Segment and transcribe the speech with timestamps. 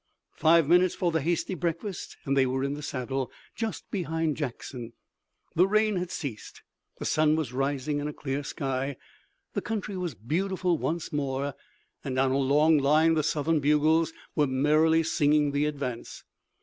[0.35, 4.93] Five minutes for the hasty breakfast and they were in the saddle just behind Jackson.
[5.55, 6.63] The rain had ceased,
[6.97, 8.97] the sun was rising in a clear sky,
[9.53, 11.53] the country was beautiful once more,
[12.03, 16.23] and down a long line the Southern bugles were merrily singing the advance.